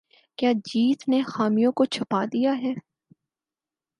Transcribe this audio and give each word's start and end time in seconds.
کیا 0.37 0.51
جیت 0.65 1.07
نے 1.09 1.21
خامیوں 1.27 1.71
کو 1.71 1.85
چھپا 1.85 2.23
دیا 2.33 2.53
ہے 2.57 2.73